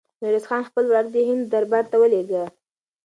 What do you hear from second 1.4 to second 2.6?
دربار ته ولېږه.